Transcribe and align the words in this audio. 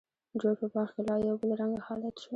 جوړ 0.39 0.53
په 0.61 0.67
باغ 0.73 0.87
کې 0.95 1.01
لا 1.07 1.15
یو 1.27 1.35
بل 1.41 1.51
رنګه 1.59 1.81
حالت 1.87 2.15
شو. 2.21 2.29